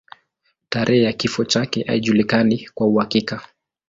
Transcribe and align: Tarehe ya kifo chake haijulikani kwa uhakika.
Tarehe 0.69 1.03
ya 1.03 1.13
kifo 1.13 1.45
chake 1.45 1.83
haijulikani 1.83 2.69
kwa 2.73 2.87
uhakika. 2.87 3.41